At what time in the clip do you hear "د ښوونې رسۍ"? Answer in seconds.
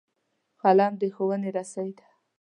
1.01-1.89